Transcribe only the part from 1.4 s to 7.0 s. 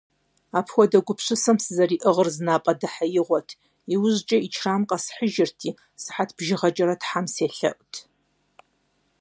сызэриӀыгъыр зы напӀэдэхьеигъуэт, иужькӀэ Ӏичрам къэсхьыжырти, сыхьэт бжыгъэкӀэрэ